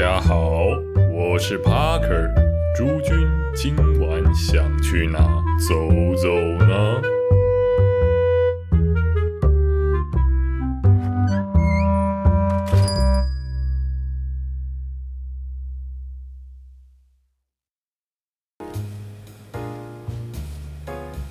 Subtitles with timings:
[0.00, 0.64] 家好，
[1.12, 2.32] 我是 Parker。
[2.74, 5.18] 诸君今晚想去哪
[5.58, 5.74] 走
[6.16, 6.34] 走
[6.64, 7.02] 呢？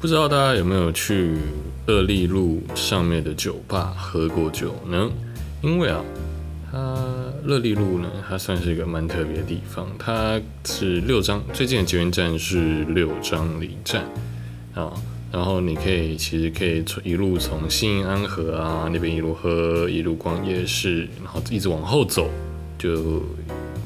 [0.00, 1.36] 不知道大家有没有去
[1.86, 5.10] 乐利路上面的酒吧喝过酒呢？
[5.62, 6.04] 因为啊，
[6.70, 6.78] 它
[7.44, 9.86] 乐利路呢，它算是一个蛮特别的地方。
[9.98, 14.04] 它是六张最近的捷运站是六张里站
[14.74, 14.92] 啊，
[15.30, 22.30] 然后你可以其实可以从一路从新安河啊那边一路喝，一路逛夜市，然后一直往后走
[22.78, 23.22] 就。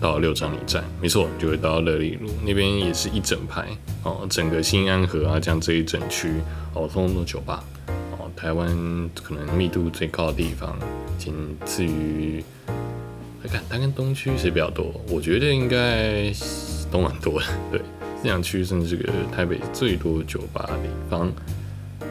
[0.00, 3.66] 到六张里站，没错，就会到乐利路那边，也是一整排
[4.02, 6.28] 哦，整个新安河啊，这样这一整区
[6.74, 8.68] 哦，通通都酒吧哦，台湾
[9.14, 10.76] 可能密度最高的地方，
[11.16, 11.32] 仅
[11.64, 12.44] 次于
[13.48, 14.92] 看它跟东区谁比较多？
[15.08, 16.32] 我觉得应该
[16.90, 17.80] 东蛮多的，对，
[18.22, 21.32] 这两区甚至是个台北最多酒吧的地方。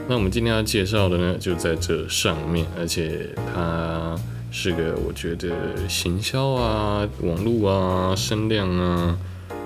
[0.08, 4.18] 那我们今天要介绍的呢，就在这上面，而且它。
[4.56, 5.50] 是个我觉得
[5.90, 9.18] 行销啊、网络啊、声量啊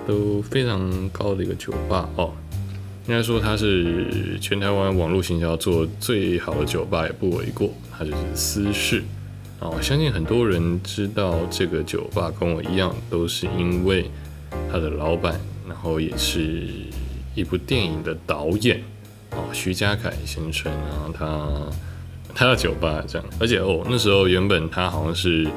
[0.06, 2.32] 都非常高的一个酒吧哦。
[3.06, 7.70] 应该说它是全台湾网络行销做最好的酒吧也不为过。
[7.92, 9.04] 它就是私事
[9.60, 14.10] 啊，我相信很多人知道这个酒吧跟我一样，都是因为
[14.70, 16.68] 他的老板，然后也是
[17.34, 18.82] 一部电影的导演。
[19.32, 21.48] 哦，徐家凯先生啊，他。
[22.34, 25.48] 他的酒吧这样，而且哦，那时候原本他好像是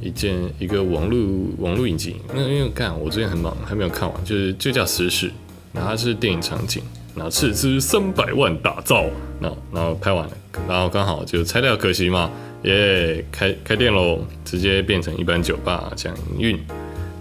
[0.00, 1.16] 一件一个网络
[1.58, 5.28] 网络影集，那因为干我最近很忙，还没有看完，就是就叫《死侍》，
[5.72, 6.82] 然后它是电影场景，
[7.14, 9.04] 那斥资三百万打造，
[9.40, 10.32] 然后然后拍完了，
[10.68, 12.30] 然后刚好就拆掉，可惜嘛，
[12.62, 16.58] 耶，开开店喽，直接变成一般酒吧这样运。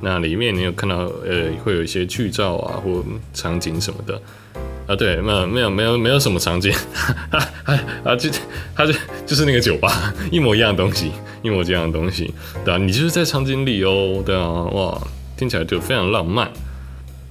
[0.02, 4.20] 那里面你有看到呃，会有一些剧照啊或场景什么的。
[4.88, 6.74] 啊，对，没有没有没有没有什么场景，
[8.04, 8.30] 啊，就
[8.76, 8.92] 他就
[9.28, 11.12] 就是那个酒吧 一模一样的东西，
[11.44, 12.34] 一模这样的东西，
[12.66, 15.00] 对啊，你就是在场景里哦，对啊，哇，
[15.38, 16.52] 听起来就非常浪漫。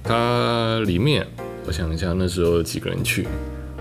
[0.03, 1.27] 它里面，
[1.65, 3.27] 我想一下，那时候几个人去，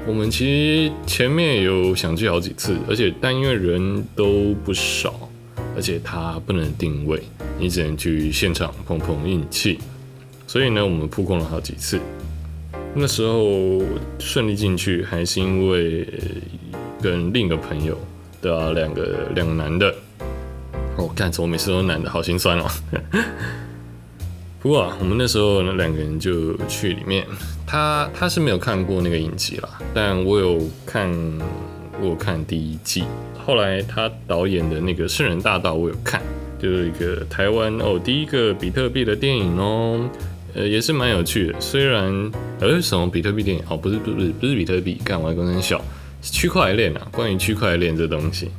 [0.07, 5.29] 我们其实前面有想去好几次，而且但因为人都不少，
[5.75, 7.23] 而且它不能定位，
[7.59, 9.79] 你只能去现场碰碰运气，
[10.47, 11.99] 所以呢，我们扑空了好几次。
[12.95, 13.83] 那时候
[14.19, 16.07] 顺利进去，还是因为
[17.01, 17.97] 跟另一个朋友，
[18.43, 19.95] 对啊，两个两个男的。
[20.97, 22.67] 哦，干，怎么每次都男的，好心酸哦。
[24.63, 27.27] 不过啊，我们那时候那两个人就去里面，
[27.67, 31.11] 他他是没有看过那个影集啦，但我有看，
[32.01, 33.05] 我有看第一季。
[33.47, 36.21] 后来他导演的那个《圣人大道》，我有看，
[36.61, 40.09] 就是一个台湾哦第一个比特币的电影哦。
[40.53, 41.55] 呃，也是蛮有趣的。
[41.61, 42.13] 虽然
[42.59, 45.81] 呃，什么比特币电影哦，不是不是不是比特币，干完工程小
[46.21, 48.51] 区块链啊，关于区块链这东西。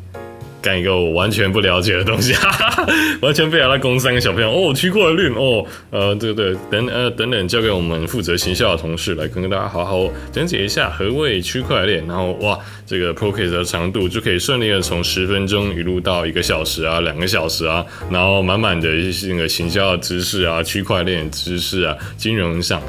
[0.61, 2.87] 干一个我完全不了解的东西，哈 哈
[3.21, 4.51] 完全被他攻三个小朋友。
[4.51, 22.79] 哦，区块链哦，呃，对对，等呃等等，交给我们负责行销的同事来跟大家好好讲解一下何谓区块链，然后哇，这个 p o c a s t 的长度就可以顺利的从十分钟一路到一个小时啊，两个小时啊，然后满满的一些那个行销的知识啊，区块链知识啊，金融上，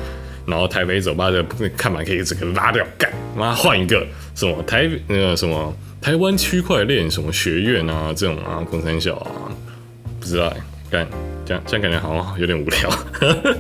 [0.47, 1.43] 然后台北走吧的
[1.77, 4.07] 看板可以整个拉掉，干，妈换一个。
[4.35, 5.75] 什么台那个什么。
[6.03, 9.55] 台湾区块链什么学院啊，这种啊，工三小啊，
[10.19, 10.53] 不知道，
[10.91, 11.07] 干
[11.47, 12.91] 这样这样感觉好像有点无聊。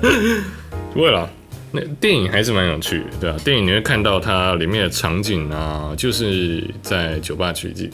[0.93, 1.31] 不会啦，
[1.71, 3.39] 那电影还是蛮有趣的，对吧？
[3.45, 7.89] 电影你会看到它里面的场景啊，就是在酒吧取景，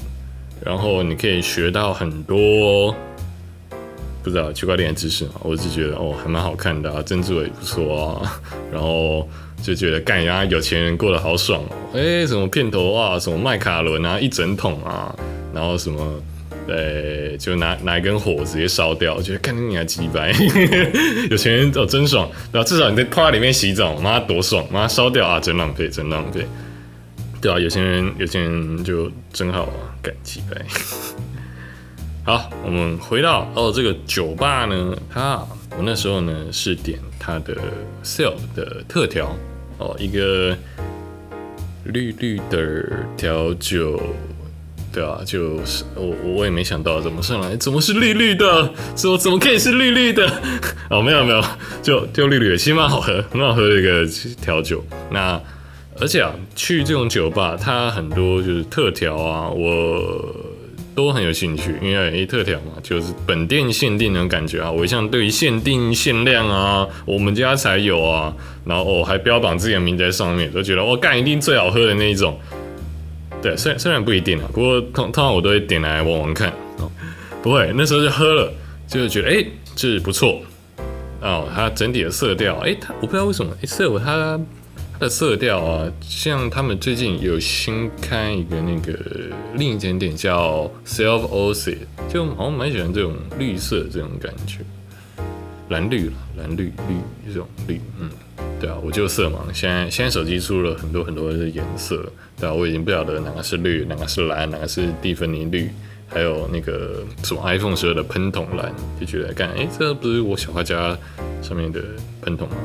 [0.64, 2.96] 然后你可以学到很多
[4.28, 5.32] 不知道区块链的知识嘛。
[5.40, 8.40] 我就觉得哦，还蛮好看的啊，珍珠也不错啊，
[8.72, 9.28] 然后。
[9.60, 11.74] 就觉得干呀，有钱人过得好爽哦！
[11.92, 15.12] 哎，什么片头啊，什么麦卡伦啊，一整桶啊，
[15.52, 16.22] 然后什么，
[16.68, 20.32] 呃，就拿拿一根火直接烧掉，我觉得干你还鸡掰，
[21.28, 22.68] 有钱人哦真爽，然后？
[22.68, 26.46] 至少你在泡在里面洗澡，妈多爽，妈烧掉啊，真浪费，真浪费，
[27.42, 30.64] 对啊，有钱人有钱人就真好啊，干鸡掰。
[32.28, 35.36] 好，我们回到哦这个酒吧呢，它
[35.70, 37.56] 我那时候呢是点它的
[38.04, 39.34] sale 的特调。
[39.78, 40.54] 哦，一个
[41.84, 42.84] 绿绿的
[43.16, 43.98] 调酒，
[44.92, 48.70] 对啊，就是我我也没想到怎么上来，怎么是绿绿的？
[48.94, 50.30] 怎么怎么可以是绿绿的？
[50.90, 51.42] 哦，没有没有，
[51.82, 54.06] 就就绿绿的，其实蛮好喝，很好喝的一个
[54.42, 54.84] 调酒。
[55.10, 55.40] 那
[55.98, 60.36] 而且啊，去这种酒吧，它很多就是特调啊，我
[60.98, 64.68] 都很有兴趣，因为 A 特调嘛，就是本店限定那种感觉啊。
[64.68, 68.34] 我一向对于限定限量啊，我们家才有啊，
[68.64, 72.36] 然后哦还标榜自己的名字在上面，都觉得我干一定最好喝的那一种。
[73.40, 76.48] 对，虽虽然不一定啊，不过通通常我都会点来玩玩看
[76.78, 76.90] 哦。
[77.44, 78.52] 不会，那时候就喝了，
[78.88, 79.46] 就觉得哎，
[79.76, 80.42] 这不错
[81.20, 81.48] 哦。
[81.54, 84.40] 它整体的色调，哎，它我不知道为什么，哎，色它。
[84.98, 88.98] 的色调啊，像他们最近有新开一个那个
[89.54, 91.78] 另一间店叫 Self o c i
[92.12, 94.58] 就好像蛮喜欢这种绿色这种感觉，
[95.68, 96.96] 蓝绿了，蓝绿绿
[97.28, 98.10] 这种绿，嗯，
[98.60, 105.70] 对啊，我就色盲，现在现在手机出了很多很多的颜色，对啊，我已经不晓得哪个是绿，哪个是蓝，哪个是蒂芬尼绿，
[106.08, 110.98] 还有那个什么 iPhone 十二的喷筒蓝，就觉得干，哎，这不是我小画家
[111.40, 111.80] 上面的
[112.20, 112.56] 喷筒吗？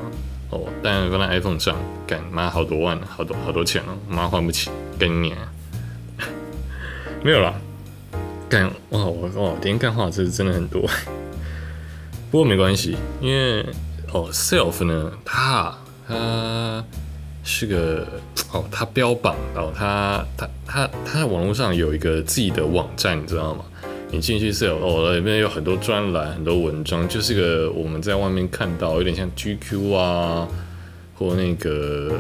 [0.54, 4.70] 哦，但放在 iPhone 上，干妈好多万，好多好多钱哦，妈还不起，
[5.00, 5.34] 跟你
[7.24, 7.54] 没有啦，
[8.48, 10.82] 干哇我哇，今天干话是真的很多，
[12.30, 13.66] 不过没关系，因为
[14.12, 15.76] 哦，Self 呢，它
[16.08, 16.84] 它
[17.44, 18.08] 是个
[18.52, 23.66] 哦，它标榜哦，它它它它在网络上有一个自己的网站，你知道吗？
[24.14, 30.48] 你进去是有哦，里面有很多专栏、很多文章，就是个我们在外面看到有点像 GQ 啊，
[31.16, 32.12] 或那个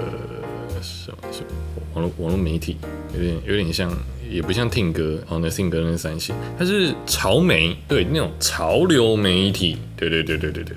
[0.81, 1.47] 什么什么
[1.93, 2.77] 网络网络媒体，
[3.15, 3.95] 有点有点像，
[4.27, 10.75] 也不像听歌哦，那听歌那三星，它是潮媒，对那种潮流媒体，对对对对对对，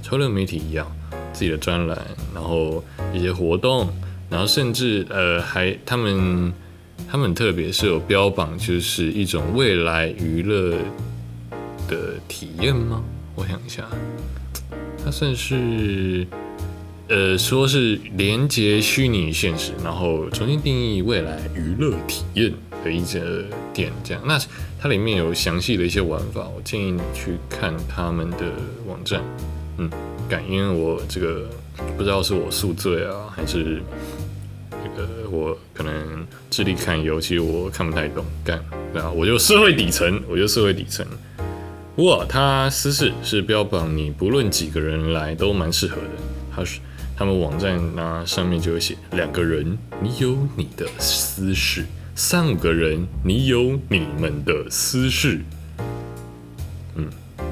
[0.00, 0.86] 潮流媒体一样，
[1.32, 1.98] 自己的专栏，
[2.32, 3.92] 然后一些活动，
[4.30, 6.52] 然后甚至呃还他们。
[7.10, 10.78] 他们特别是有标榜，就是一种未来娱乐
[11.86, 13.02] 的体验吗？
[13.34, 13.84] 我想一下，
[15.04, 16.26] 它算是
[17.08, 22.52] 呃，说是连接虚拟现实，然后重新定义未来娱乐体验
[22.82, 23.20] 的一家
[23.74, 24.22] 店，这样。
[24.26, 24.38] 那
[24.80, 28.52] 它里面有详细的一些玩法，我建议你去看他们的
[28.86, 29.22] 网站。
[29.76, 29.90] 嗯，
[30.28, 31.48] 感因为我这个
[31.96, 33.82] 不知道是我宿醉啊，还是。
[34.96, 38.62] 呃，我可能智力看尤其我看不太懂，干
[38.92, 41.06] 对啊，我就社会底层，我就社会底层。
[41.96, 46.08] 不过他私事是标榜你不论几个人来都蛮适合的，
[46.54, 46.78] 他是
[47.16, 55.40] 他们网站那上面就会写两个人你有你的私事，三五个人你有你们的私事。
[56.96, 57.08] 嗯，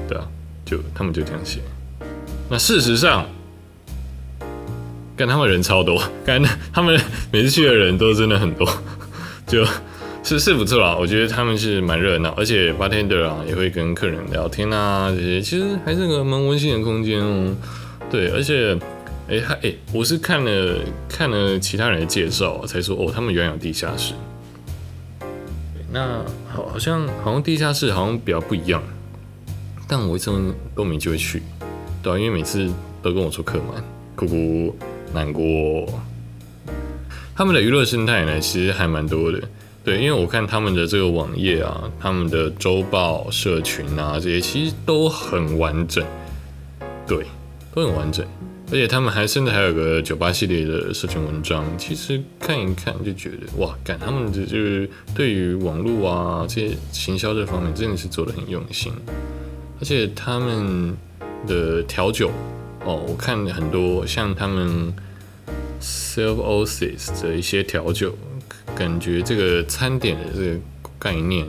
[0.07, 0.27] 对啊，
[0.63, 1.59] 就他们就这样写。
[2.49, 3.27] 那事实上。
[5.21, 6.99] 跟他们人超多，跟他们
[7.31, 8.67] 每次去的人都真的很多，
[9.45, 9.63] 就
[10.23, 10.97] 是是不错啦。
[10.99, 17.55] 我觉得他们是蛮热闹，而且 bartender 啊也会跟客人聊天啊，这些其实还是个蛮温馨的空间哦。
[18.09, 18.75] 对，而且
[19.29, 24.15] 哎，还哎，我是看了看了其他人的介绍才说哦，他们原来有地下室。
[25.93, 28.81] 那好，好像好像地下室好像比较不一样，
[29.87, 30.31] 但我一直
[30.73, 31.43] 都没机会去，
[32.01, 32.67] 对啊，因为每次
[33.03, 33.83] 都跟我说客满，
[34.15, 34.75] 姑姑。
[35.13, 36.01] 难过，
[37.35, 39.41] 他们的娱乐生态呢，其实还蛮多的。
[39.83, 46.05] 对，因为我看他们的这个网页啊，他们的周报、社群啊这些，其实都很完整。
[47.07, 47.25] 对，
[47.73, 48.25] 都很完整。
[48.67, 58.93] 而且他们还甚至还有个酒吧系列的社群文章，其实看一看就觉得哇，干他们的就是对于网络啊这些行销这方面真的是做的很用心。
[59.79, 60.95] 而且他们
[61.47, 62.31] 的调酒。
[62.83, 64.91] 哦，我看很多像他们
[65.81, 68.15] Self Oasis 的一些调酒，
[68.75, 70.59] 感觉这个餐点的这个
[70.99, 71.45] 概念，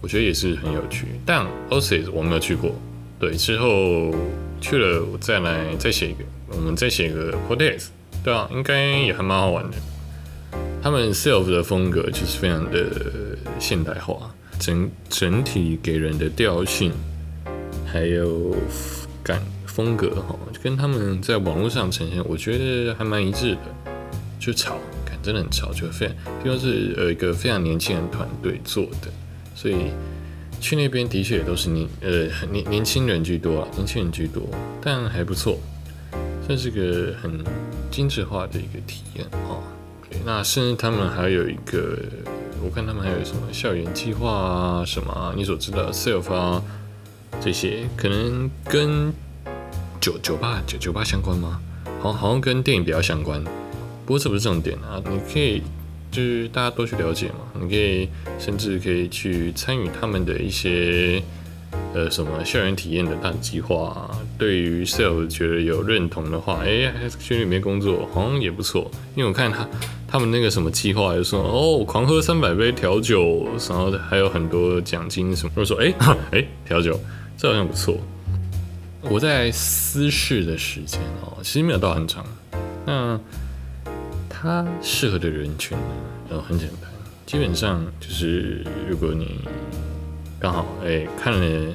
[0.00, 1.06] 我觉得也是很有趣。
[1.26, 2.74] 但 Oasis 我没有去过，
[3.18, 4.14] 对，之后
[4.60, 7.86] 去了我再来再写一个，我们再写一个 Podcast，
[8.22, 9.76] 对啊，应该也还蛮好玩的。
[10.82, 16.92] 他们 Self 的风格就是非常的现代化，整整体给人的调性
[17.84, 18.54] 还有
[19.24, 19.42] 感。
[19.76, 23.60] 风格哈，就跟他们在网络上呈现，我觉得还蛮一致的。
[24.40, 29.12] 就吵，感真的很吵，就非常，因为是呃一个非常年轻人团队做的，
[29.54, 29.90] 所以
[30.62, 34.42] 去那边的确也都是年呃年年轻人居多啊，年轻人居多，
[34.80, 35.58] 但还不错，
[36.46, 37.44] 算是个很
[37.90, 39.62] 精致化的一个体验哦。
[40.24, 41.98] 那甚至他们还有一个，
[42.64, 46.62] 我看他们还有什么校园计划啊，什么你所知道的 self 啊
[47.40, 49.12] 这些，可能跟
[50.06, 51.60] 酒酒吧酒酒吧相关吗？
[52.00, 53.42] 好，好像跟电影比较相关。
[53.42, 55.60] 不过这不是重点啊，你可以
[56.12, 57.60] 就是大家多去了解嘛。
[57.60, 58.08] 你可以
[58.38, 61.20] 甚至可以去参与他们的一些
[61.92, 64.08] 呃什么校园体验的大计划。
[64.38, 68.88] 对于 sales 觉得有认同的话，哎，去里面工作好像也不错。
[69.16, 69.68] 因为我看他
[70.06, 75.52] 他们那个什么计划，就说哦，狂喝三百杯调酒，然后还有很多奖金什么。
[75.56, 75.92] 我说哎
[76.30, 76.96] 哎， 调酒
[77.36, 77.98] 这好像不错。
[79.08, 82.24] 我在私事的时间哦，其实没有到很长。
[82.84, 83.18] 那
[84.28, 85.84] 他适合的人群呢，
[86.30, 86.90] 呃，很简单，
[87.24, 89.40] 基本上就是如果你
[90.38, 91.74] 刚好哎看了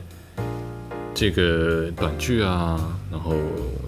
[1.13, 3.35] 这个短剧啊，然后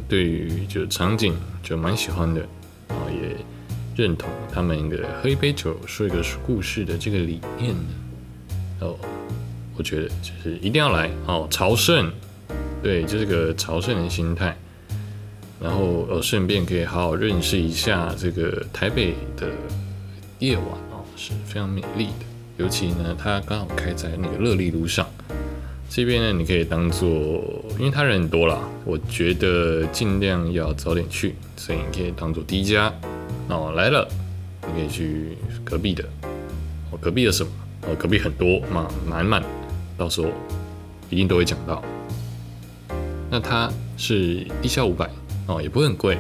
[0.08, 2.42] 对于就场景就蛮喜欢的，
[2.88, 3.36] 然后也。
[3.96, 7.84] 认同他们的喝一杯酒说一个故事的这个理念呢？
[8.80, 8.98] 哦，
[9.78, 12.12] 我觉得就是一定要来哦，朝圣，
[12.84, 14.54] 对，就是个朝圣的心态，
[15.62, 19.48] 然后呃顺便可以好好认识一下这个台北的
[20.40, 22.26] 夜晚哦，是非常美丽的，
[22.58, 25.08] 尤其呢它刚好开在那个乐利路上，
[25.90, 27.08] 这边呢你可以当做，
[27.80, 32.94] 因为它人很多啦，我觉得尽量要早点去，所以你可以当做第一家。
[33.48, 34.06] 哦，来了，
[34.68, 36.04] 你可以去隔壁的。
[36.92, 37.50] 哦，隔壁的什么？
[37.88, 39.42] 哦，隔壁很多嘛，满满，
[39.98, 40.28] 到时候
[41.10, 41.82] 一定都会讲到。
[43.34, 45.10] 那它是一下五百
[45.48, 46.20] 哦，也不会很贵，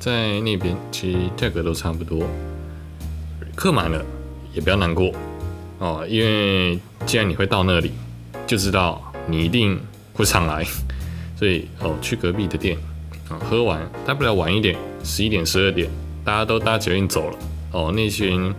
[0.00, 2.26] 在那边其实价格都差不多。
[3.54, 4.02] 客满了
[4.54, 5.12] 也不要难过
[5.80, 7.92] 哦，因为既然你会到那里，
[8.46, 9.78] 就知道你一定
[10.14, 10.64] 会常来，
[11.36, 12.78] 所以哦，去隔壁的店
[13.28, 15.90] 啊，喝完大不了晚一点，十一点、十二点。
[16.24, 17.38] 大家都搭捷运走了
[17.72, 18.50] 哦，那群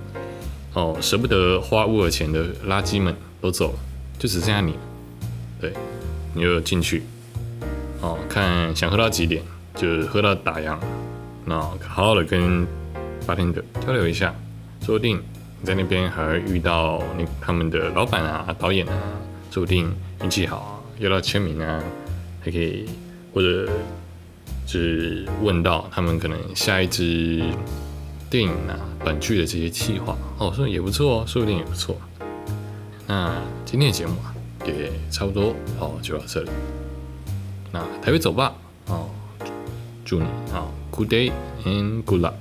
[0.74, 3.80] 哦舍不得花乌尔钱的垃圾们都走了，
[4.20, 4.76] 就只剩下你。
[5.60, 5.74] 对，
[6.36, 7.02] 你就进去
[8.06, 9.42] 哦，看想喝到几点，
[9.76, 10.78] 就是喝到打烊。
[11.44, 12.68] 那好好的跟
[13.26, 14.34] 八天的交流一下，
[14.82, 15.20] 说不定
[15.60, 18.94] 你在那边还会遇到那他们的老板啊、导演啊，
[19.50, 20.70] 说不定运气好啊，
[21.00, 21.84] 要到签名啊，
[22.42, 22.86] 还可以
[23.34, 23.68] 或者。
[24.68, 27.44] 就是问到他们可能下一支
[28.32, 31.96] 电影啊、短剧的这些计划哦，说也不错哦，说不定也不错。
[33.06, 33.32] 那
[33.64, 34.34] 今天的节目啊，
[34.66, 36.50] 也差不多哦，就到这里。
[37.75, 38.53] 那台北走吧
[38.88, 39.10] 哦，
[40.05, 41.32] 祝你啊，Good day
[41.65, 42.36] and good luck。